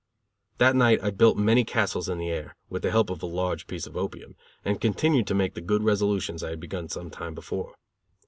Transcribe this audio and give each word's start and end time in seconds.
That 0.57 0.75
night 0.75 0.97
I 1.03 1.11
built 1.11 1.37
many 1.37 1.63
castles 1.63 2.09
in 2.09 2.17
the 2.17 2.31
air, 2.31 2.55
with 2.71 2.81
the 2.81 2.89
help 2.89 3.11
of 3.11 3.21
a 3.21 3.27
large 3.27 3.67
piece 3.67 3.85
of 3.85 3.95
opium: 3.95 4.35
and 4.65 4.81
continued 4.81 5.27
to 5.27 5.35
make 5.35 5.53
the 5.53 5.61
good 5.61 5.83
resolutions 5.83 6.43
I 6.43 6.49
had 6.49 6.59
begun 6.59 6.89
some 6.89 7.11
time 7.11 7.35
before. 7.35 7.75